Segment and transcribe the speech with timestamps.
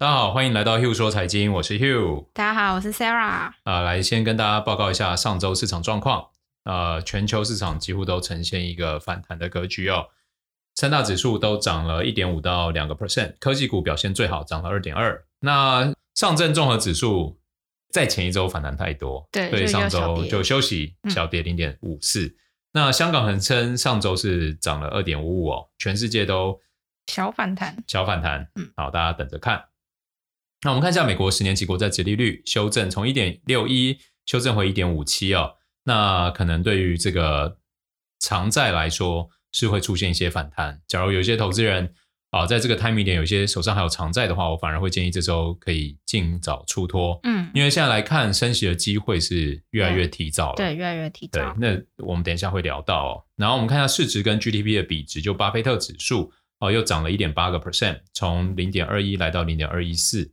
[0.00, 2.24] 大家好，欢迎来到 Hugh 说财经，我是 Hugh。
[2.32, 3.18] 大家好，我是 Sarah。
[3.18, 6.28] 啊、呃，来先跟大家报告一下上周市场状况。
[6.64, 10.06] 呃，全球市场几乎都呈现一个反弹的格局哦，
[10.74, 15.22] 三大指数都涨了一点五到两个 percent，科技股表现最好，涨了二点二。
[15.40, 17.38] 那上证综合指数
[17.90, 22.34] 在前一周反弹太多，对，所以上周就休息，小跌零点五四。
[22.72, 26.58] 那香港恒生上周是涨了二点五五哦，全世界都
[27.08, 28.48] 小反弹，小反弹。
[28.54, 29.62] 嗯，好，大家等着看。
[30.62, 35.54] 那我们看一下美国十年期国债殖利率修正，从一点六一修正回一点五七哦。
[35.84, 37.58] 那可能对于这个
[38.18, 40.82] 长债来说是会出现一些反弹。
[40.86, 41.94] 假如有一些投资人
[42.30, 47.18] 啊，在这个 timing 点有些手上还有长债的话，我反而会建议这周可以尽早出脱。
[47.22, 50.56] 嗯，因为现在来看升息的机会是越来越提早了。
[50.56, 51.54] 对，对，越来越提早。
[51.54, 53.24] 对，那我们等一下会聊到哦。
[53.36, 60.30] 然后我们看一下市值跟 GDP 的比值，就巴菲特指数哦，又涨了一点八个 percent，从零点二一来到零点二一四。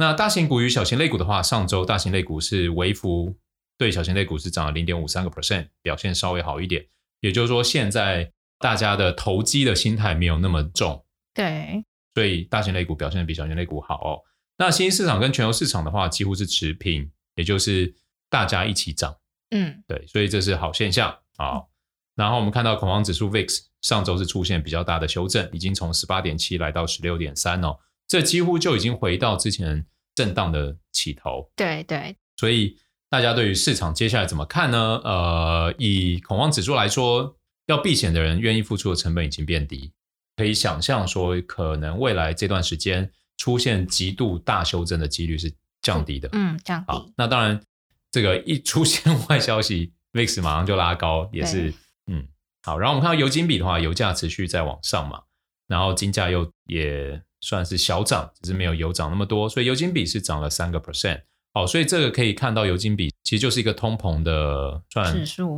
[0.00, 3.34] 那大型股与小型类股的话，上周大型类股是微幅
[3.76, 6.86] 对小型类股是涨了零点五三个 percent，表现稍微好一点。
[7.18, 14.22] 也就是说，现在大家的投机的心态没有那么重，对，所以大型类股表现的比小型类股好哦。
[14.56, 17.92] 那新兴市场跟全球市场的话，几乎是持平，也就是
[18.30, 19.16] 大家一起涨，
[19.50, 21.56] 嗯，对，所以这是好现象啊。
[21.56, 21.66] 嗯、
[22.14, 27.76] 然后我们看到恐慌指数 VIX 上周是出现比较大的修正，已经从十八点七来到十六点三哦。
[28.06, 29.84] 这几乎就已经回到之前
[30.18, 31.48] 震荡的起头。
[31.54, 32.76] 对对，所以
[33.08, 35.00] 大家对于市场接下来怎么看呢？
[35.04, 39.92] 呃，以恐慌指数来说，要避险的人愿意付出的成本已经变低，
[40.34, 46.28] 可以想象说，可能未来这段时间出现极度大修正的几率是降低的。
[46.32, 46.86] 嗯，降低。
[46.88, 47.62] 好，那当然，
[48.10, 51.72] 这个一出现坏消息， VIX 马上就拉高，也是
[52.08, 52.26] 嗯
[52.64, 52.76] 好。
[52.76, 55.22] 然后我们看到油金比的话，油价持续在往上嘛，
[55.68, 57.22] 然后金价又也。
[57.40, 61.22] 算是小涨，只是没有油涨那么多，所以油金比是涨了三个 percent。
[61.54, 65.06] 好，所以这个可以看到油金比其实就是一个通膨的算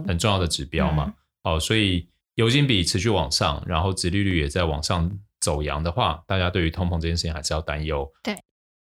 [0.06, 1.13] 很重要的指标嘛。
[1.42, 5.11] 好，所以油金比持续往上，然后殖利率也在往上
[5.41, 8.11] 走扬的话，大家对于通膨这件事情还是要担忧。
[8.23, 8.36] 对，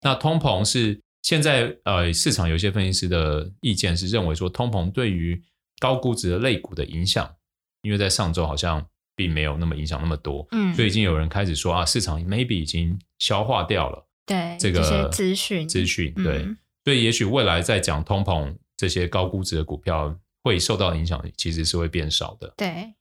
[0.01, 5.41] 那通膨是现在呃市场有些分析师的意见是认为说，通膨对于
[5.79, 7.35] 高估值的类股的影响，
[7.83, 8.87] 因为在上周好像。
[9.17, 22.95] 并没有那么影响那么多，嗯，所以已经有人开始说啊，市场 maybe 已经消化掉了，对这个资讯资讯，对，嗯、所以也许未来在讲通膨这些高估值的股票会受到影响，其实是会变少的，对。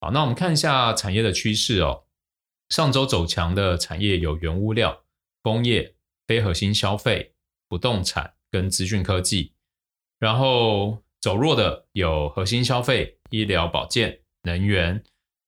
[0.00, 2.04] 好，那我们看一下产业的趋势哦。
[2.68, 5.04] 上周走强的产业有原物料、
[5.40, 5.94] 工业、
[6.26, 7.32] 非核心消费、
[7.68, 9.52] 不动产跟资讯科技，
[10.18, 15.02] 然后走弱的有核心消费、医疗保健、能源。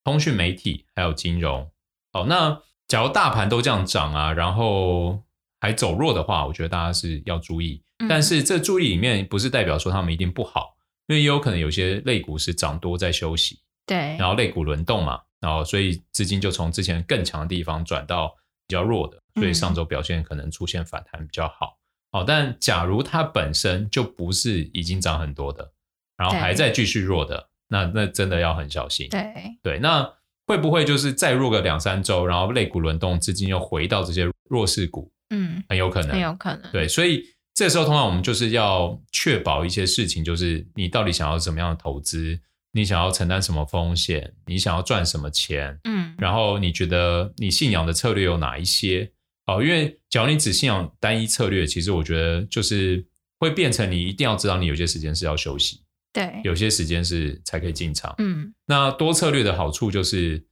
[0.08, 1.70] 通讯媒体还有金融，
[2.14, 5.22] 好，那假如大盘都这样涨啊，然后
[5.60, 7.82] 还走弱的话，我觉得大家是要注意。
[7.98, 10.74] 嗯、但是这注意里面不是代表说他们一定不好，
[11.08, 18.28] 因为也有可能有些类股是涨多在休息，对，然后类股轮动嘛，然后所以资金就从之前更强的地方转到
[18.66, 21.76] 比较弱的，所以上周表现可能出现反弹比较好。
[22.10, 25.70] 好、嗯，但假如它本身就不是已经涨很多的，
[26.16, 27.50] 然后还在继续弱的。
[27.68, 29.08] 那那真的要很小心。
[29.10, 30.10] 对对，那
[30.46, 35.12] 会不会就是再弱个两三周，然后类股轮动，资金又回到这些弱势股？
[35.30, 36.72] 嗯，很有可能，很有可能。
[36.72, 37.22] 对，所以
[37.54, 42.40] 这时候通常我们就是要确保一些事情，就是你到底想要什么样的投资，
[42.72, 45.78] 你想要承担什么风险，你想要赚什么钱？
[45.84, 49.12] 嗯，然后你觉得你信仰的策略有哪一些？
[49.46, 53.06] 哦，因为假如你只信仰单一策略，其实我觉得就是
[53.38, 55.82] 会变成你一定要知道你有些时间是要休息。
[56.18, 58.12] 对，有些时间是才可以进场。
[58.18, 60.44] 嗯，那多策略的好处就是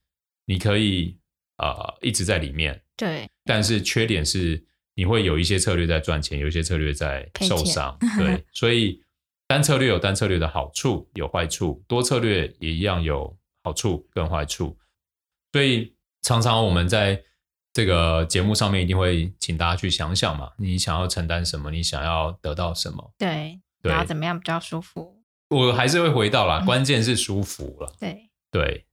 [0.44, 1.18] 你可以
[1.56, 2.80] 啊、呃、一直在里面。
[2.96, 7.98] 对，但是缺点是你会有一些策略在赚钱，有一些策略在受伤。
[8.16, 9.02] 对， 所以
[9.48, 14.78] 单策略有单策略的好处，有坏处；多策略也一样有好处跟坏处。
[15.52, 17.20] 所以常常我们在
[17.72, 23.12] 这个节目上面一定会请大家去想想嘛，你想要承担什么，你想要得到什么？
[23.18, 25.15] 对，对，然后怎么样比较舒服？
[25.48, 27.94] 我还是会回到啦，关键是舒服了。
[28.00, 28.86] 对对，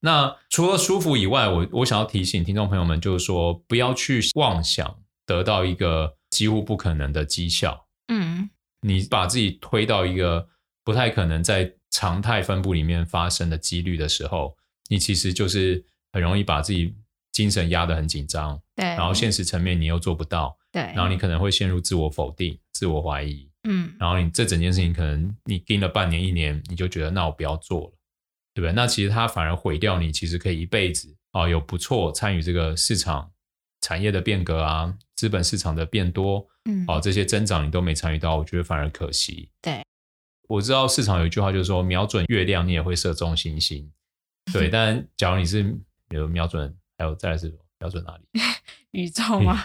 [0.00, 7.86] 那除了舒服以外，我我想要提醒听众朋友们，就是说不要去妄想得到一个几乎不可能的绩效。
[8.08, 10.48] 嗯，你把自己推到一个
[10.84, 14.56] 不太可能在常态分布里面发生的几率的时候，
[14.88, 16.94] 你其实就是很容易把自己
[17.30, 18.60] 精神压得很紧张。
[18.74, 20.58] 对，然后现实层面你又做不到。
[20.72, 23.48] 对，然后你可能会陷入自我否定、自我怀疑。
[23.68, 27.92] 嗯，然后你这整件事情可能你盯了半年一年，你就觉得那我不要做了，
[28.54, 28.72] 对不对？
[28.72, 33.30] 那其实它反而毁掉你，其实可以一辈子啊、哦、有不错参与这个市场
[33.80, 39.48] 产业的变革啊，资本市场的变多，嗯，哦，这些增长你都没参与到，我觉得反而可惜。
[39.60, 39.82] 对，
[40.48, 43.90] 我知道市场有一句话就是说，瞄准月亮，你也会射中星星。
[44.52, 45.76] 对， 但假如你是
[46.10, 48.40] 有瞄准，还有再来是瞄准哪里？
[48.90, 49.64] 宇宙吗？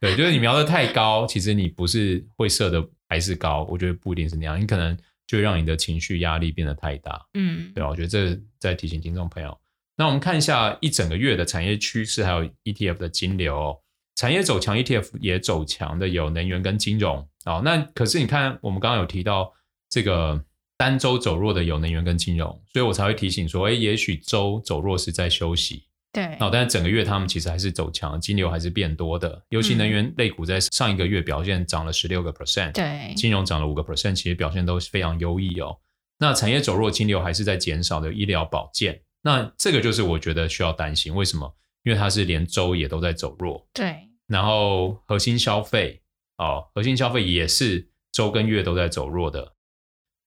[0.00, 4.96] 对，就是你瞄的太高，其实你不是会射的还是高，我觉得不一定是那样，你可能
[5.26, 7.26] 就会让你的情绪压力变得太大。
[7.34, 9.58] 嗯，对啊，我觉得这在提醒听众朋友。
[9.96, 13.78] 那我们看一下一整个月的产业趋势，还有 ETF 的金流哦。
[14.14, 17.62] 产业走强，ETF 也走强的有能源跟金融哦。
[17.64, 19.52] 那可是你看，我们刚刚有提到
[19.88, 20.44] 这个
[20.76, 25.84] 单周走弱的有能源跟金融，所以我才会提醒说，哎，也许周走弱是在休息。
[26.18, 26.36] 对。
[26.40, 29.40] 哦，但是整个月他们其实还是走强，金流还是变多的。
[29.50, 35.78] 尤其能源类股在上一个月表现涨了十六个 percent，对，金融涨了五个 percent，其实表现都是非常优异哦。
[36.18, 39.00] 那产业走弱，金流还是在减少的医疗保健。
[39.22, 41.54] 那这个就是我觉得需要担心，为什么？
[41.84, 43.68] 因为它是连周也都在走弱。
[43.72, 43.96] 对。
[44.26, 46.02] 然后核心消费
[46.36, 49.54] 哦，核心消费也是周跟月都在走弱的。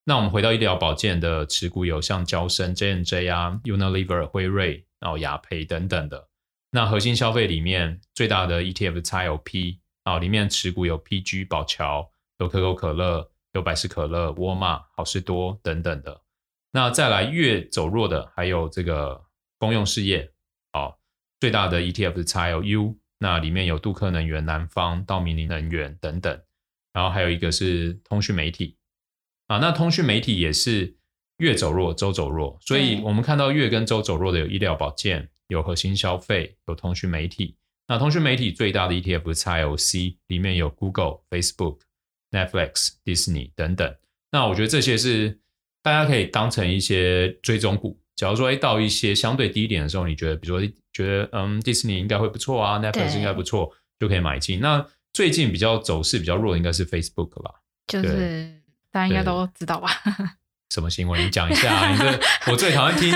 [0.05, 6.29] 那我们回到医疗保健的持股，有像交生、J N J 啊、Unilever、辉瑞、然后雅培等等的。
[6.71, 12.09] 那核心消费里面最大的 ETF XLP 啊，里面持股有 PG、宝桥、
[12.39, 16.21] 有可口可乐、有百事可乐、沃尔玛、好事多等等的。
[16.71, 19.21] 那再来越走弱的还有这个
[19.59, 20.31] 公用事业，
[20.71, 20.95] 哦，
[21.41, 26.41] 最大的 ETF 是 XLU，那里面有杜克能源、南方、道明尼能源等等，
[26.93, 28.77] 然后还有一个是通讯媒体，
[29.47, 30.95] 啊，那通讯媒体也是
[31.41, 37.57] 月走弱，周走弱，所以我们看到月跟周走弱的有医疗保健、有核心消费、有通讯媒体。
[37.87, 41.79] 那通讯媒体最大的 ETF 是 IOC，里面有 Google、Facebook、
[42.31, 43.93] Netflix、Disney 等等。
[44.31, 45.39] 那我觉得这些是。
[45.83, 47.99] 大家可以当成一些追踪股。
[48.15, 54.59] 假如说，哎，到一些相对低点的时候，你觉得，比如说，觉得，嗯，迪士尼应该会不错啊，Netflix 应该不错，就可以买进。
[54.59, 57.51] 那最近比较走势比较弱的，应该是 Facebook 吧？
[57.87, 58.61] 就是
[58.91, 59.89] 大家应该都知道吧？
[60.71, 61.23] 什么新闻？
[61.23, 61.91] 你讲一下啊！
[61.93, 63.13] 你这我最讨厌听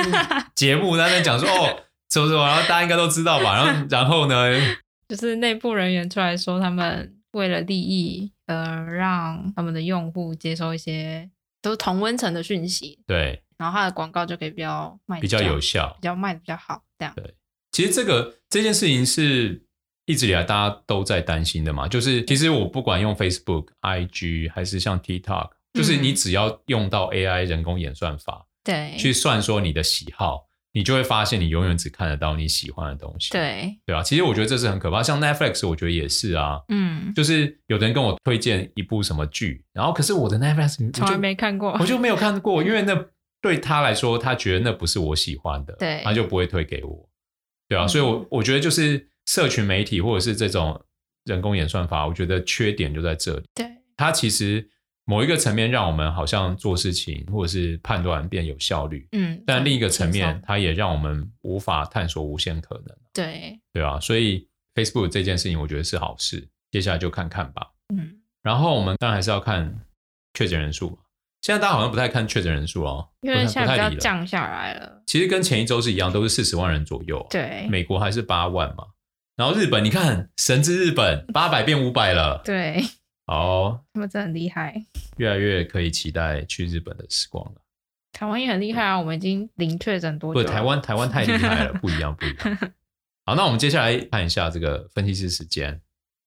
[0.53, 3.55] 节目在讲说，哦，什么什么，然后大家应该都知道吧？
[3.55, 4.75] 然后， 然后呢？
[5.07, 11.29] 就是内部人员出来说，他们为了利益，呃，让他们的用户接收一些。
[11.61, 17.11] 都是同温层的讯息，对，然后他的广告就可以比较卖比较有效，比较卖的比较好，这样。
[17.15, 17.33] 对，
[17.71, 19.65] 其实这个这件事情是
[20.05, 30.47] 一直以来大家都在担心的嘛，就是其实我不管用 Facebook、IG 还是像 TikTok，就是你只要用到 AI 人工演算法，对，去算说你的喜好。
[30.77, 33.31] 你就会发现，你永远只看得到你喜欢的东西。
[33.31, 35.01] 对，对啊，其实我觉得这是很可怕。
[35.01, 36.59] 像 Netflix，我觉得也是啊。
[36.67, 43.05] 嗯，就是有的人跟我推荐一部什么剧，然后可是我的 Netflix 从来没看过，我就没有看过，因为那
[43.41, 47.09] 对他来说，他觉得那不是我喜欢的，对，他就不会推给我。
[47.69, 50.83] 对啊，嗯、所以我我觉得就是社群媒体或者是这种
[51.23, 53.43] 人工演算法，我觉得缺点就在这里。
[53.55, 54.69] 对，它其实。
[55.07, 69.79] 某一个层面让我们好像做事情或者是判断变有效率，嗯，但另一个层面它也让我们无法探索无限可能，对，对啊，所以 Facebook 这件事情我觉得是好事，接下来就看看吧，嗯，然后我们当然还是要看
[70.33, 70.97] 确诊人数，
[71.43, 78.85] 现在大家好像不太看确诊人数哦，因为现在比较降下来了，其实跟前一周是一样，都是四十万人左右，对，美国还是八万嘛，
[79.35, 82.83] 然后日本你看神之日本八百变五百了，对。
[83.27, 84.85] 哦，他们真的很厉害，
[85.17, 87.61] 越来越可以期待去日本的时光了。
[88.11, 90.45] 台湾也很厉害啊，我们已经零确诊多久了？
[90.45, 92.57] 不，台湾台湾太厉害了， 不一样不一样。
[93.25, 95.81] 好，那我们接下来看一下这个分析师时间。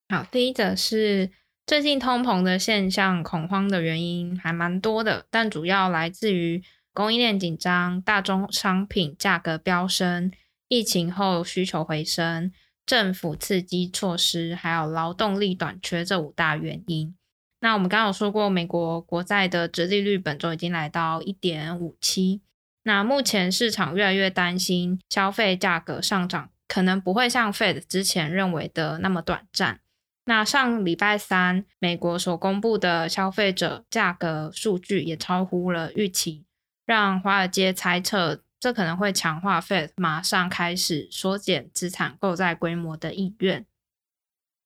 [0.08, 1.30] 好，第一则是
[1.66, 6.62] 最近通膨的现象，恐慌的原因还蛮多的，但主要来自于
[6.92, 10.32] 供应链紧张、大宗商品价格飙升、
[10.66, 12.52] 疫情后需求回升。
[12.88, 17.14] 政府刺激措施，还有劳动力短缺这五大原因。
[17.60, 22.40] 那我们刚刚有说过，美国国债的殖利率本周已经来到一点五七。
[22.84, 29.80] 那目前市场越来越担心消费价格上涨，可能不会像 Fed 之前认为的那么短暂。
[30.24, 36.46] 那上礼拜三，美国所公布的消费者价格数据也超乎了预期，
[36.86, 38.40] 让华尔街猜测。
[38.60, 43.64] 这可能会强化 Fed 马上开始缩减资产购债规模的意愿。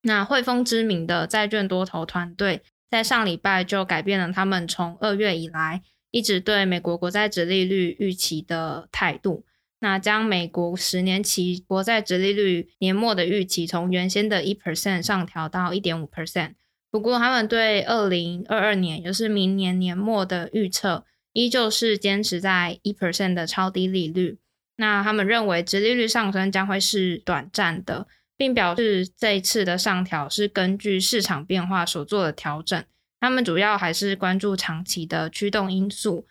[0.03, 9.45] 那汇丰知名的债券多头团队在上礼拜就改变了他们从二月以来一直对美国国债殖利率预期的态度。
[9.81, 16.55] 那将美国十年期国债殖利率年末的预期从原先的一 percent 上调到一点五 percent。
[16.91, 21.05] 不过，他们对二零二二年，也就是明年年末的预测。
[21.33, 24.39] 依旧是坚持在一 percent 的超低利率。
[24.77, 32.83] 那他们认为，殖利率上升将会是短暂的，并表示这一次的上调是根据市场变化所做的调整。
[33.21, 36.27] 他们主要还是关注长期的驱动因素，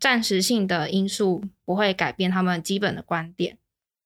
[0.00, 3.58] 暂时性的因素不会改变他们基本的观点。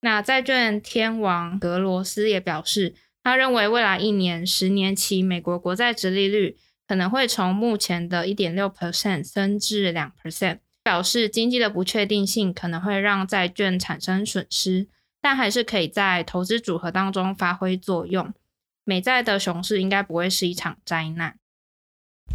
[0.03, 14.89] 那债券天王格罗斯也表示，他认为未来一年十年期美国国债殖利率可能会从目前的一点六 percent 升至两 percent，表示经济的不确定性可能会让债券产生损失，
[15.21, 18.33] 但还是可以在投资组合当中发挥作用。
[18.85, 21.39] 美债的熊市应该不会是一场灾难。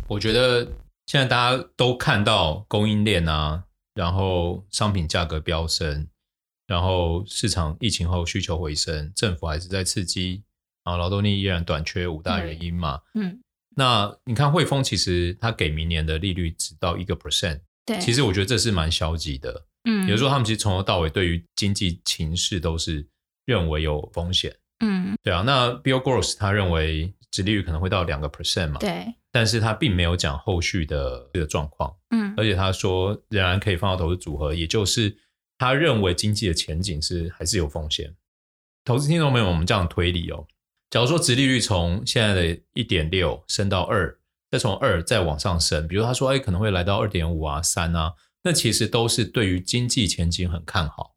[0.07, 0.65] 我觉得
[1.07, 3.63] 现在大家都看到供应链啊，
[3.95, 6.07] 然后商品价格飙升。
[6.65, 10.43] 然后市场疫情后需求回升，政府还是在刺激，
[10.85, 13.01] 然后劳动力依然短缺，五大原因嘛。
[13.15, 13.42] 嗯，
[13.75, 19.65] 那你看汇丰其实它给明年的利率只到一个 percent，对，其实我觉得这是蛮消极的。
[19.83, 23.07] 嗯，比如说他们其实从头到尾对于经济情势都是
[23.45, 24.55] 认为有风险。
[24.79, 25.43] 嗯，对啊。
[25.45, 28.79] 那 Bill Gross 他认为殖利率可能会到两个 percent 嘛。
[28.79, 31.93] 对，但是他并没有讲后续的这个状况。
[32.11, 35.17] 嗯，而且他说仍然可以放到投资组合，也就是。
[35.55, 38.13] 他认为经济的前景是还是有风险。
[38.83, 40.45] 投资听众朋友，我们这样推理哦。
[40.93, 44.15] 假如说殖利率从现在的一点六升到二，
[44.51, 51.15] 再从二再往上升，比如他说哎可能会来到二点五啊三啊，那其实都是对于经济前景很看好。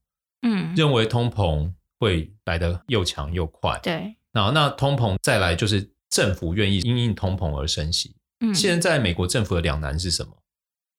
[0.48, 3.78] 嗯，认为通膨会来得又强又快。
[3.82, 8.16] 对，那那通膨再来就是政府愿意因应通膨而升息。
[8.40, 10.32] 嗯，现在美国政府的两难是什么？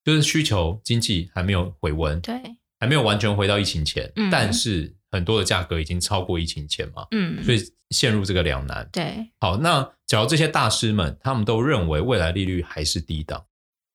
[0.05, 2.22] 就是需求经济还没有回温。
[2.22, 2.39] 对。
[2.79, 7.59] 还没有完全回到疫情前，嗯、但是很多的价格已经超过疫情前嘛，嗯，所以
[7.89, 8.87] 陷入这个两难。
[8.91, 13.45] 对，好，那假如这些大师们他们都认为未来利率还是低档，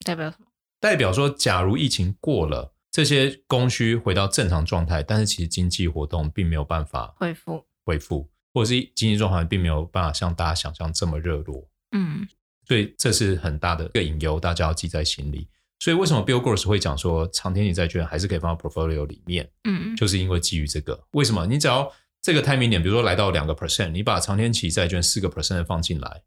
[0.04, 0.46] 代表什么？
[0.80, 12.26] 代表说，假如疫情过了，这些供需回到正常状态，但是其实经济活动并没有办法恢复，恢复，或者是经济状况并没有办法像大家想象这么热络，嗯，
[12.66, 15.48] 所以这是很大的一个隐忧，大家要记在心里。
[15.82, 19.50] 所以为什么 Bill Gross 会讲说长天期债券还是可以放到 portfolio 里面？
[19.64, 21.08] 嗯，就是因为基于这个。
[21.10, 21.44] 为什么？
[21.44, 26.22] 你只要这个 timing 点，比如说来到两个 percent，你把长天期债券四个 percent 放进来，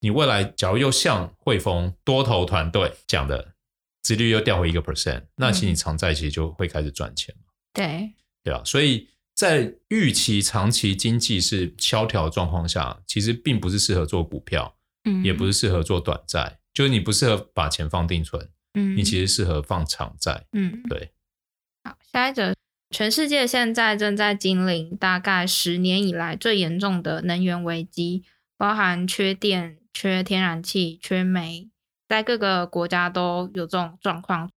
[0.00, 3.54] 你未来假如又像汇丰多头团队讲的，
[4.02, 7.32] 殖利率又掉回一个 percent，那其实你长债其实就会开始赚钱。
[7.72, 8.10] 对，
[8.42, 8.60] 对啊。
[8.64, 18.50] 所以在预期长期经济是萧条状况下，其实并不是适合做股票，嗯，也不是适合做短债，就是你不适合把钱放定存。
[18.76, 20.44] 嗯，你其实适合放长债。
[20.52, 21.10] 嗯，对。
[21.82, 22.54] 好，下一则，
[22.90, 28.22] 全世界现在正在经历大概十年以来最严重的能源危机，
[28.58, 31.70] 包含缺电、缺天然气、缺煤，
[32.06, 34.50] 在各个国家都有这种状况。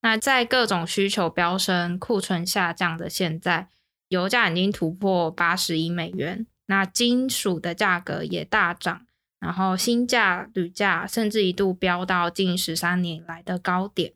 [0.00, 3.68] 那在各种需求飙升、库存下降的现在，
[4.08, 9.06] 油价已经突破八十亿美元，那金属的价格也大涨。
[9.42, 14.12] 然后，新价、铝价甚至一度飙到近十三年来的高点。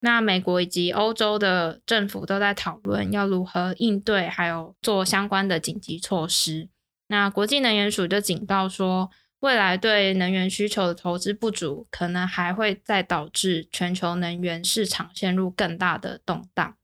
[0.00, 6.68] 那美国以及欧洲的政府都在讨论要如何应对，还有做相关的紧急措施。
[7.08, 16.76] 那国际能源署就警告说，未来对能源需求的投资不足，可能还会再导致全球能源市场陷入更大的动荡。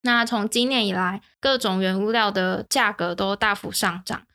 [0.00, 4.27] 那从今年以来，各种原物料的价格都大幅上涨。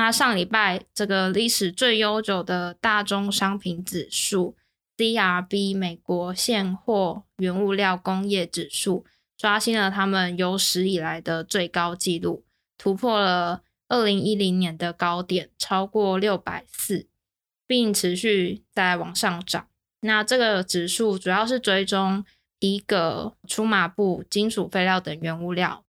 [0.00, 4.56] 那上礼拜，这个历史最悠久的大宗商品指数
[4.96, 9.04] CRB 美国现货原物料工业指数
[9.36, 12.42] 刷新了他们有史以来的最高纪录，
[12.78, 17.06] 突破了二零一零年的高点，超过六百四，
[17.66, 19.68] 并持续在往上涨。
[20.00, 22.24] 那这个指数主要是追踪
[22.58, 25.84] 皮革、粗麻布、金属废料等原物料，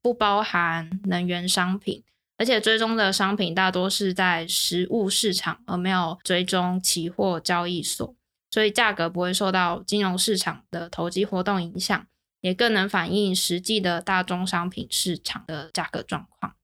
[0.00, 2.02] 不包含能源商品。
[2.40, 8.16] 而且追踪的商品大多是在实物市场，而没有追踪期货交易所，
[8.50, 12.06] 所以价格不会受到金融市场的投机活动影响，
[12.40, 16.56] 也更能反映实际的大宗商品市场的价格状况。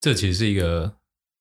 [0.00, 0.96] 这其实是一个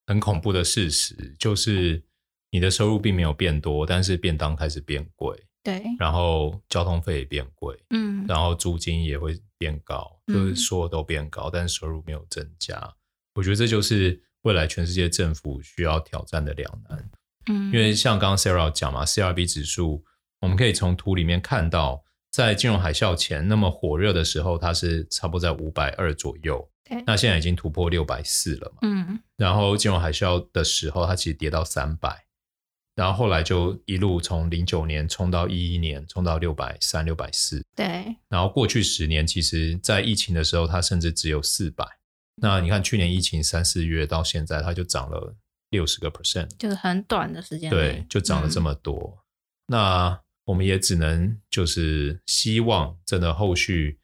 [0.06, 2.04] 很恐怖的事实，就是
[2.52, 12.94] 你的收入并没有变多，但是便当开始变贵，对，然后交通费也变贵，嗯，然后租金也会变高，就是所有都变高，嗯，但是收入没有增加。
[13.34, 17.10] 我觉得这就是未来全世界政府需要挑战的两难。
[17.50, 20.04] 嗯，因为像刚刚 Sarah 讲嘛，CRB 指数，
[20.42, 26.70] 我们可以从图里面看到，在金融海啸前那么火热的时候，它是差不多在五百二左右。
[26.84, 28.80] 对，那现在已经突破六百四了嘛。
[28.82, 32.26] 嗯，然后金融海啸的时候，它其实跌到三百，
[32.96, 37.64] 然后后来就一路从零九年冲到一一年，冲到六百三、六百四。
[37.76, 41.86] 对，然后过去十年，其实在疫情的时候，它甚至只有四百。
[42.36, 45.36] 那你看去年疫情三四月到现在，它就涨了
[45.70, 48.96] 六十个 percent，就是很短的时间，对，就涨了这么多。
[48.98, 49.22] 嗯、
[49.68, 54.00] 那我们也只能就是希望真的后续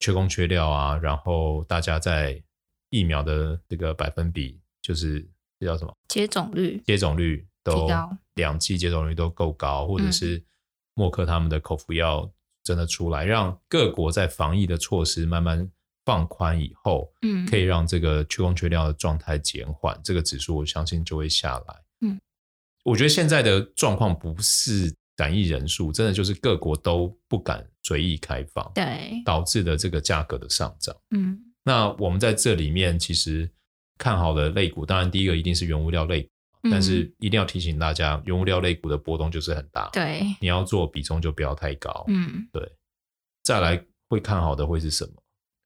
[0.00, 2.42] 缺工缺料啊，然后大家在
[2.88, 5.20] 疫苗的这个百分比，就是
[5.60, 5.94] 这叫什么？
[6.08, 10.42] 接种率，接种率都高两剂接种率都够高，或者是
[10.94, 12.28] 默克他们的口服药
[12.64, 15.70] 真的出来，嗯、让各国在防疫的措施慢慢
[16.04, 21.76] 放宽以后，嗯，可以让这个缺工缺料的状态减缓，这个指数我相信就会下来。
[22.02, 22.20] 嗯，
[22.84, 24.94] 我觉得现在的状况不是。
[25.14, 30.96] 单疫人数真的就是各国都不敢随意开放，对，导致的这个价格的上涨。
[31.10, 33.48] 嗯，那我们在这里面其实
[33.98, 36.26] 看好的类股，当然第一个一定是原物料类
[36.62, 42.04] 但是一定要提醒大家，原物料类股的波动就是很大，对，你要做比重就不要太高。
[42.08, 42.72] 嗯，对。
[43.42, 45.21] 再来会看好的会是什么？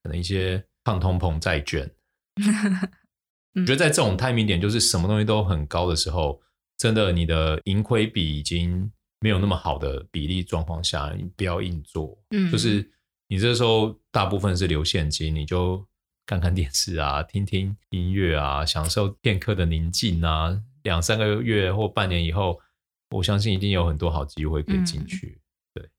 [0.07, 1.91] 可能一些抗通膨债券。
[3.55, 6.41] 我觉得在这种 timing 点，就是什么东西都很高的时候，
[6.77, 8.91] 真的你的盈亏比已经。
[9.19, 12.15] 没有那么好的比例状况下，你不要硬做。
[12.29, 12.87] 嗯，就是
[13.27, 15.83] 你这时候大部分是留现金，你就
[16.27, 20.61] 看看电视啊，听听音乐啊，享受片刻的宁静啊。
[20.83, 22.61] 两三个月或半年以后，
[23.09, 25.41] 我相信一定有很多好机会可以进去。
[25.73, 25.89] 嗯、对，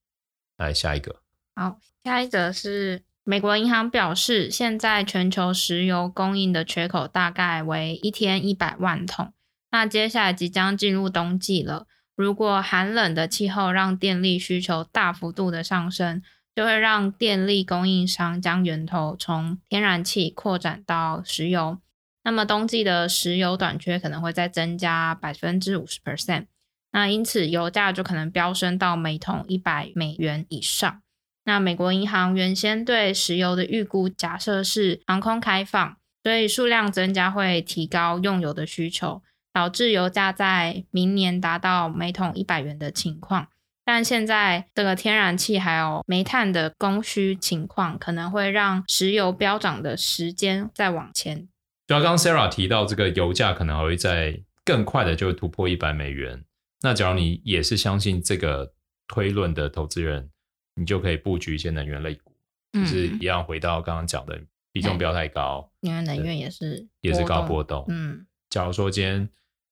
[0.59, 1.21] 来下一个。
[1.57, 9.35] 好，下一则是美国银行表示，现在全球石油供应的缺口大概为一天一百万桶。
[9.71, 11.87] 那接下来即将进入冬季了。
[12.17, 16.23] 如果寒冷的气候让电力需求大幅度的上升，
[16.57, 21.77] 就会让电力供应商将源头从天然气扩展到石油。
[22.25, 26.47] 那么冬季的石油短缺可能会再增加百分之五十 percent。
[26.93, 31.03] 那因此油价就可能飙升到每桶一百美元以上。
[31.49, 39.23] 那美国银行原先对石油的预估假设是航空开放，所以数量增加会提高用油的需求。
[39.51, 43.49] 导致油价在明年达到每桶一百元的情况，
[43.85, 51.49] 但现在这个天然气还有煤炭的供需情况，可能会让石油飙涨的时间再往前。
[51.89, 56.45] 就刚 Sarah 提到，这个油价可能还会在更快的就突破一百美元。
[56.83, 58.73] 那假如你也是相信这个
[59.09, 60.31] 推论的投资人，
[60.79, 62.33] 你就可以布局一些能源类股，
[62.73, 64.41] 嗯、就是一样回到刚刚讲的
[64.73, 67.85] 比重不要太高，因为能源也是也是高波动。
[67.89, 69.29] 嗯，假如说今天。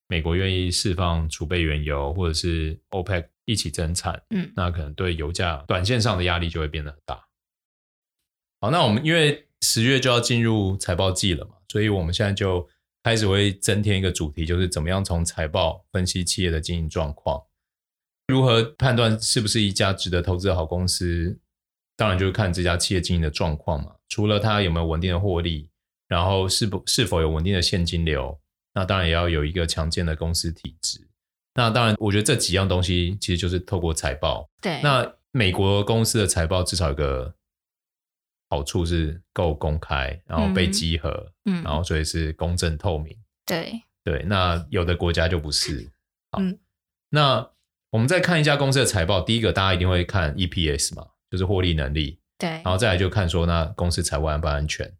[0.09, 7.27] 美国愿意释放储备原油，或者是 OPEC 一起增产，嗯，那可能对油价短线上的压力就会变得很大。
[8.61, 12.65] 好，那我们因为十月就要进入财报季了嘛，所以我们现在就
[13.03, 17.43] 开始会增添一个主题，就是怎么样从财报分析企业的经营状况，
[18.27, 21.39] 如何判断是不是一家值得投资的好公司。
[21.99, 25.71] 当然就是看这家企业经营的状况嘛，除了它有没有稳定的获利，
[26.09, 28.39] 然后是否是否有稳定的现金流。
[28.75, 31.09] 那当然也要有一个强健的公司体质。
[31.55, 34.47] 那当然，我觉得这几样东西其实就是透过财报。
[34.61, 34.79] 对。
[34.83, 37.35] 那美国公司的财报至少有个
[38.51, 43.17] 好处是够公开，然后被稽核，嗯，然后所以是公正透明。
[43.47, 43.81] 对。
[44.05, 44.23] 对。
[44.25, 45.91] 那有的国家就不是。
[46.31, 46.43] 好。
[46.43, 46.59] 嗯。
[47.09, 47.49] 那
[47.91, 52.19] 我们再看一家公司的财报，第一个大家一定会看 EPS 嘛，就是获利能力。
[52.39, 52.49] 对。
[52.51, 54.93] 然后再来就看说，那公司财务安不安全？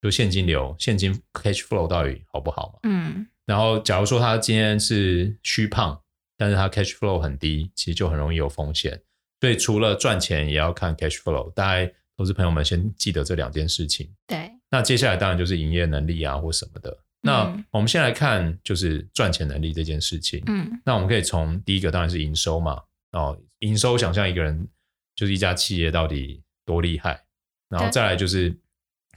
[0.00, 2.78] 就现金流、现金 cash flow 到底好不好嘛？
[2.82, 5.98] 嗯，然后假如说他今天是虚胖，
[6.36, 9.00] 但是他 cash flow 很低，其实就很容易有风险。
[9.40, 11.52] 所以除了赚钱，也要看 cash flow。
[11.54, 14.12] 大家投资朋友们先记得这两件事情。
[14.26, 14.50] 对。
[14.70, 16.98] 那接下来当然就是营业能力啊，或什么的。
[17.22, 20.42] 嗯、那我们先来看就是赚钱能力这件事情。
[20.46, 20.80] 嗯。
[20.84, 22.82] 那我们可以从第一个当然是营收嘛。
[23.12, 24.68] 哦，营收想象一个人
[25.14, 27.22] 就是一家企业到底多厉害，
[27.68, 28.56] 然后再来就是。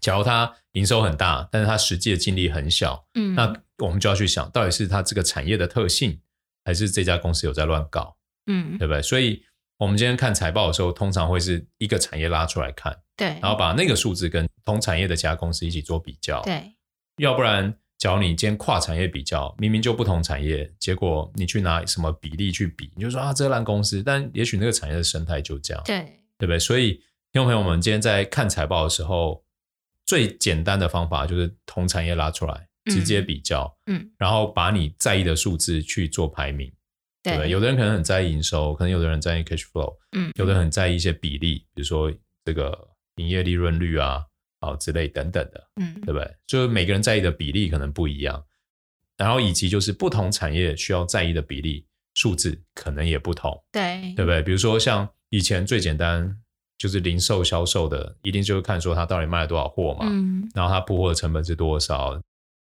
[0.02, 6.20] 假如他营收很大，但是他实际的净利很小，嗯，那我们就要去想到底是他这个产业的特性，
[6.63, 8.15] 还是这家公司有在乱搞，
[8.46, 9.02] 嗯，对不对？
[9.02, 9.44] 所以
[9.78, 16.76] 我们今天看财报的时候，通常会是一个产业拉出来看，对，然后把那个数字跟同产业的其他公司一起做比较，对，
[17.18, 26.02] 要不然，假如你今天跨产业比较，明明就不同产业，结果你去拿什么比例去比，你就说啊，这个烂公司，但也许那个产业的生态就这样，对，
[26.38, 26.60] 对不对？
[26.60, 26.94] 所以
[27.32, 29.44] 听众朋友们，今天在看财报的时候。
[30.08, 36.72] 最简单的方法就是同产业拉出来，直接比较，嗯，然后把你在意的数字去做排名，
[37.24, 37.50] 对，对不对？
[37.50, 42.13] 有的人可能很在意营收，可能有的人在意 cash flow，嗯，有的人很在意一些比例，比如说
[42.44, 44.24] 这个营业利润率啊，
[44.71, 46.36] 啊之类等等的，嗯，对不对？
[46.47, 48.43] 就是每个人在意的比例可能不一样，
[49.17, 54.41] 然后以及就是不同产业需要在意的比例数字可能也不同，对，对不对？
[54.41, 56.38] 比如说像以前最简单。
[56.78, 62.21] 就是零售销售的，一定就是看说他到底卖了多少货嘛，嗯，然后他铺货的成本是多少，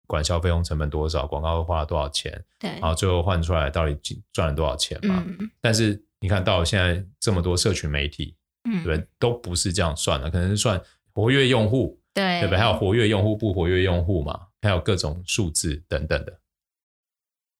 [0.06, 3.94] 管销费用成本多少，广告会花了多少钱，对，然后最后换出来到底
[4.32, 5.22] 赚了多少钱嘛。
[5.26, 8.34] 嗯，但是你看到现在这么多社群媒体，
[8.64, 9.06] 嗯，对不对？
[9.18, 10.80] 都不是这样算的，可能是算
[11.18, 12.58] 活跃用户，对，对不对？
[12.58, 16.38] 还有活跃用户、不活跃用户嘛，还有各种数字等等的。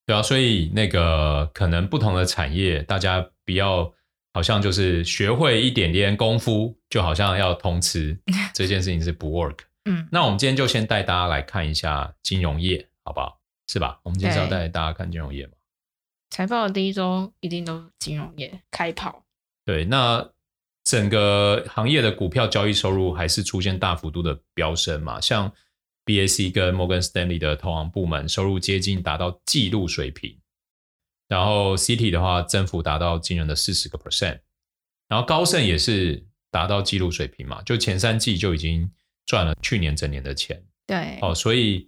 [0.05, 3.93] 对啊，所以那个可能不同的产业，大家不要
[4.33, 8.17] 好像就是学会一点点功夫，就好像要通吃
[8.55, 9.57] 这件事情是不 work。
[9.83, 13.41] 嗯，那我们今天就先带大家来看一下金融业，好不好？
[13.67, 13.99] 是吧？
[14.03, 15.51] 我们今天是要带大家看金融业嘛？
[16.29, 19.25] 财报的第一周一定都是金融业开跑。
[19.65, 20.31] 对，那
[20.89, 25.21] 整个行业的股票交易收入还是出现大幅度的飙升嘛？
[25.21, 25.53] 像
[26.03, 30.35] BAC 跟 Morgan Stanley 的投行部门收入接近达到纪录水平，
[31.27, 34.39] 然后 Citi 的话增幅达到惊人的四十个 percent，
[35.07, 38.91] 然后高盛也是达到纪录水平嘛，就前三季就已经
[39.27, 40.59] 赚了去年整年的钱。
[40.87, 41.87] 对，哦，所以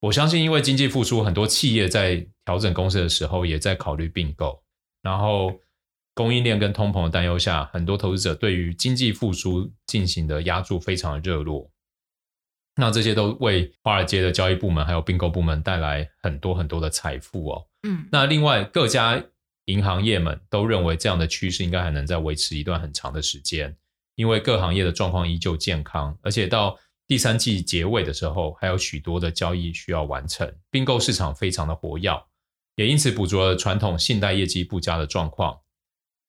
[0.00, 4.64] 我相信，因为经济复苏，很多企业在调整公司的时候也在考虑并购，
[5.02, 5.52] 然后
[6.18, 11.70] 供应链跟通膨的担忧下，很多投资者对于经济复苏进行的押注非常的热络。
[12.74, 17.64] 那这些都为华尔街的交易部门还有并购部门带来很多很多的财富哦。
[17.84, 19.22] 嗯，那另外各家
[19.66, 23.76] 银行业们都认为这样的趋势应该还能再维持一段很长的时间，
[24.16, 26.76] 因为各行业的状况依旧健康，而且到
[27.06, 32.26] 第三季结尾的时候还有许多的交易需要完成，并购市场非常的活跃，
[32.74, 35.60] 也因此捕捉了传统信贷业绩不佳的状况。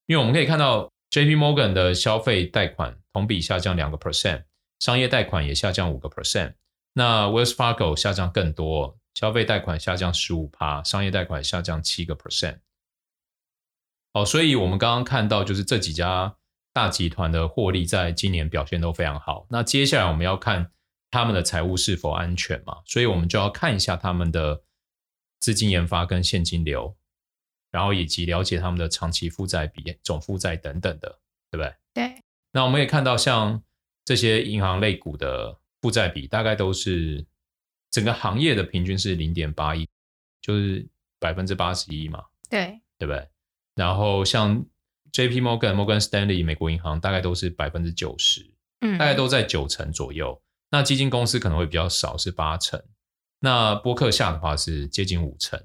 [0.10, 1.36] 因为我们可以看到 J.P.
[1.36, 4.46] Morgan 的消费贷款同比下降两个 percent。
[4.80, 6.56] 商业贷款也下降五个 percent，
[6.94, 12.58] 那 Wells Fargo 下降更多，消费贷款下降十五趴，商业贷款下降七个 percent。
[14.14, 16.36] 哦，所以我们刚刚看到，就是这几家
[16.74, 19.46] 大集团的获利在今年表现都非常好。
[19.50, 20.72] 那接下来我们要看
[21.12, 24.64] 他们的财务是否安全嘛，所以我们就要看一下他们的
[25.40, 26.96] 资金研发跟现金流，
[27.72, 31.20] 然后以及了解他们的长期负债比、总负债等等的，
[31.52, 31.76] 对不对？
[31.94, 32.24] 对。
[32.52, 33.62] 那我们也看到像。
[34.06, 37.24] 这些银行类股的负债比大概都是
[37.92, 39.88] 整个行业的平均是零点八一，
[40.42, 40.84] 就是
[41.20, 43.28] 百分之八十一嘛，对，对不对？
[43.76, 44.66] 然后像
[45.12, 45.42] J.P.
[45.42, 48.52] Morgan、Morgan Stanley 美国银行大概都是百分之九十，
[48.82, 50.42] 嗯，大概都在九成左右。
[50.72, 52.84] 那基金公司可能会比较少，是八成。
[53.42, 55.64] 那波克下的话是接近五成。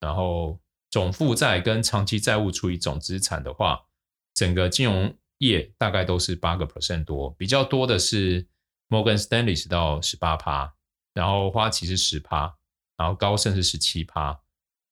[0.00, 0.58] 然后
[0.90, 3.86] 总负债跟长期债务除以总资产的话，
[4.34, 5.14] 整个金融。
[5.40, 8.44] 业大概都是八个 percent 多，比较多的是
[8.88, 10.74] Morgan Stanley 是到十八趴，
[11.14, 12.56] 然后花旗是十趴，
[12.96, 14.40] 然后高盛是十七趴。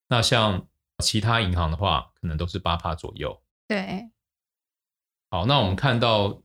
[0.06, 0.68] 那像
[1.02, 3.42] 其他银行的话，可能都是八趴左右。
[3.66, 4.08] 对，
[5.32, 6.40] 好，那我们看到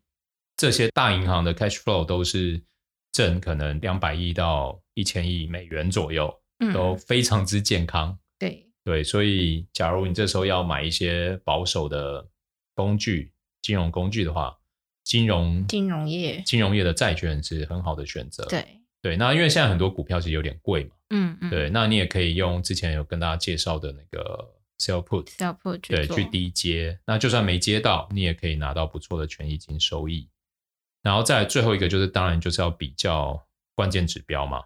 [0.58, 2.64] 这些大银行的 cash flow 都是
[3.12, 8.18] 挣可能两百亿到一千亿美元左右，嗯，都非常之健康。
[8.42, 12.28] 对对，所以假如你这时候要买一些保守的
[12.74, 13.32] 工具。
[13.62, 14.58] 金融工具的话，
[15.04, 18.44] 金融金融业金融业的债券是很好的选择。
[18.46, 18.66] 对
[19.04, 30.28] 对，那因为现在很多股票其实有点贵嘛，嗯嗯，对，那你也可以用之前有跟大家介绍的那个 sell put，sell put 对，去低接，那就算没接到，你也可以拿到不错的权益金收益。
[31.04, 33.40] 然后再来最后一个就是，当然就是要比较
[33.76, 34.64] 关键指标嘛。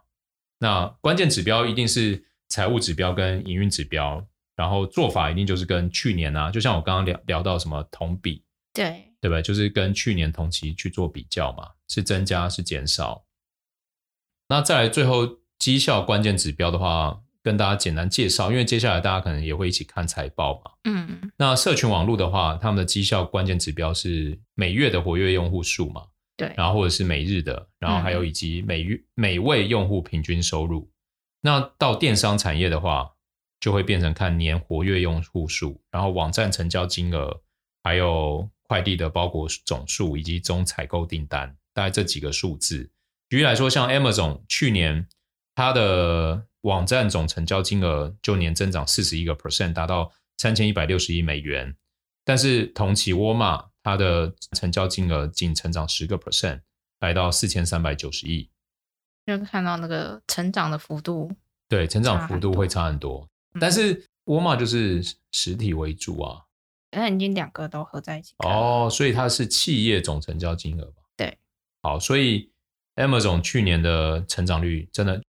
[0.59, 8.43] 那关键指标一定是财务指标跟营运指标，然后做法一定就是跟去年啊，就像我刚刚聊聊到什么同比。
[8.73, 9.41] 对，对吧？
[9.41, 13.23] 就是跟去年同期去做比较嘛，是增加是减少？
[14.49, 20.71] 那再来最后绩效关键指标的话，跟大家简单介绍，因为接下来大家可能也会一起看财报嘛。
[20.83, 26.03] 嗯，那社群网络的话，他们的绩效关键指标是每月的活跃用户数嘛，
[26.35, 30.91] 对，然后或者是每日的，然后还有以及每月、嗯、每位用户平均收入。
[31.45, 33.11] 那到电商产业的话，
[33.59, 37.41] 就会变成看年活跃用户数，然后网站成交金额，
[37.83, 38.49] 还有。
[38.67, 42.89] 快递的包裹总数以及总采购订单，大概这几个数字。
[43.29, 45.07] 举例来说，像 Amazon 去年
[45.53, 51.75] 它的网站总成交金额就年增长四十一个 percent，达到三千一百六十亿美元。
[52.23, 56.61] 但是同期沃尔玛它的成交金额仅成长十个 percent，
[57.01, 58.49] 来到四千三百九十亿。
[59.25, 61.31] 就看到那个成长的幅度，
[61.67, 63.27] 对，成长幅度会差很多。
[63.53, 66.41] 嗯、但是沃尔玛就是实体为主啊。
[66.91, 71.01] 那已经两个都合在一起哦，所以它是企业总成交金额吧？
[71.17, 71.37] 对，
[71.81, 72.49] 好，所以
[72.95, 75.21] Amazon 去年的成长率真的，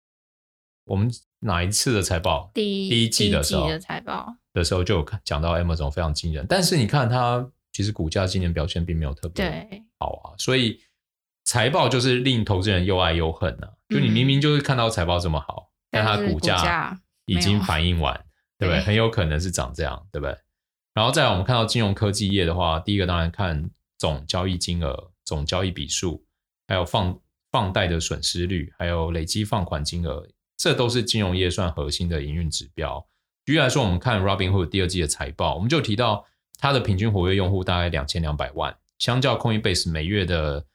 [0.83, 2.51] 我们哪一次的财报？
[2.53, 10.37] 第一第一季的时候的财报的时候就有看讲到 Amazon 非常惊人，但是你看它其实股价今年表现并没有特别好啊。
[10.37, 10.79] 所以
[11.45, 13.73] 财报就是令投资人又爱又恨呐、啊。
[13.87, 18.13] 就你明明就是看到财报这么好，嗯、但它股价已经反应完，
[18.57, 18.81] 对不对？
[18.81, 20.35] 很有可能是长这样，对不对？
[20.93, 26.25] 然后再来我们看到金融科技业的话，第一个当然看总交易金额、总交易笔数，
[26.67, 27.19] 还有放
[27.51, 30.27] 放贷的损失率，还有累积放款金额，
[30.57, 33.05] 这都是金融业算核心的营运指标。
[33.45, 36.25] 举例来说，我们看 Robinhood 第二季的财报，我们就提到
[36.57, 40.65] 它的平均活跃用户大概两千两百万，相较 Coinbase 每月的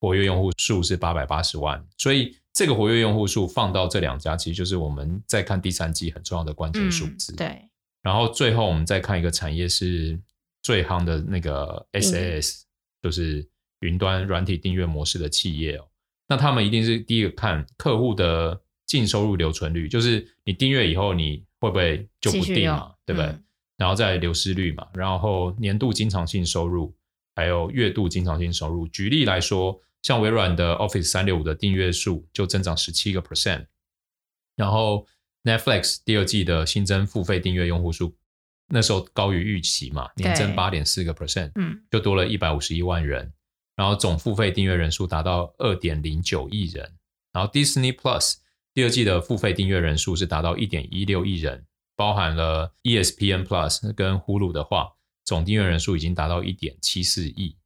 [0.00, 7.32] 活跃用户数是八百八十万，所以这个活跃用户数放到这两家，其实就是我们在看第三季很重要的关键数字。
[7.34, 7.68] 嗯、对。
[8.02, 10.18] 然后最后我们再看一个产业是
[10.62, 12.64] 最夯的那个 SaaS，、嗯、
[13.02, 13.46] 就是
[13.80, 15.86] 云端软体订阅模式的企业哦。
[16.26, 21.44] 那他们一定是第一个看客户的净收入留存率，就是你订阅以后你。
[21.62, 22.94] 会不会就不定嘛？
[23.04, 23.28] 对不对？
[23.28, 23.44] 嗯、
[23.76, 26.96] 然后再流失率嘛，然后年度经常性收入，
[27.36, 28.88] 还有月度经常性收入。
[28.88, 33.66] 举例来说，像微软的 Office 三六五的订阅数就增长十七个 percent，
[34.56, 35.06] 然后
[35.44, 38.16] Netflix 第二季的新增付费订阅用户数
[38.68, 43.32] 那时候高于预期嘛，年增八点四个 percent，嗯，就多了一百五十一万人，
[43.76, 46.96] 然后总付费订阅人数达到二点零九亿人，
[47.32, 48.36] 然后 Disney Plus。
[48.72, 54.92] 第二季的付费订阅人数是达到一点一六亿人，包含了 ESPN Plus 跟 Hulu 的话，
[55.24, 57.56] 总订阅人数已经达到一点七四亿。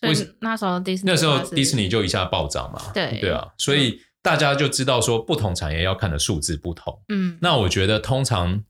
[0.00, 2.80] 所以那时候迪士尼，那时候迪士尼就一下暴涨嘛。
[2.92, 6.98] 对对啊，所以大家就知道说，不同产业要看的数字不同。
[7.08, 8.62] 嗯，那我觉得通常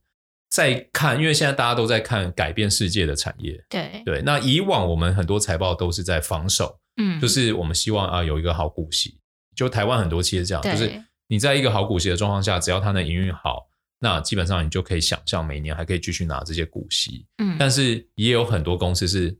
[0.49, 3.63] 在看，因为现在大家都在看改变世界的产业。
[3.69, 9.19] 对对，那以往我们很多财报都是在防守，嗯，就是我们希望啊有一个好股息，
[9.55, 11.03] 就台湾很多企业这样，就是。
[11.29, 13.67] 你在一个好股息的状况下，只要它能营运好，
[13.99, 17.25] 那基本上你就可以想象每年还可以继续拿这些股息。
[17.39, 19.37] 嗯，但是也有很多公司是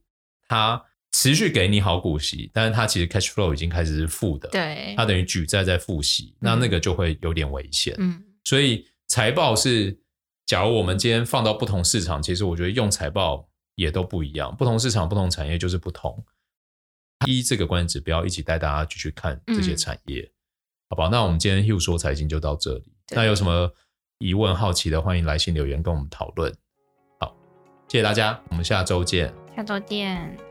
[0.49, 0.83] 它
[1.17, 4.47] 持续给你好股息，但是它其实 cash flow 已经开始是负的。
[4.49, 7.95] 对，它等于举债在付息，那那个就会有点危险。
[7.97, 9.99] 嗯，所以财报是，
[10.45, 14.55] 假如我们今天放到不同市场，其实我觉得用财报也都不一样。
[14.55, 16.23] 不同市场、不同产业就是不同。
[17.25, 20.21] 一这个关键指标一起带大家继续看这些产业。
[20.21, 20.31] 嗯
[20.89, 22.93] 好吧，那我们今天 Hugh 说财经就到这里。
[23.09, 23.69] 那有什么
[24.19, 26.49] 疑问、好奇的，欢迎来信留言跟我们讨论。
[27.19, 27.35] 好，
[27.89, 29.33] 谢谢大家，我们下周见。
[29.53, 30.46] 下周见。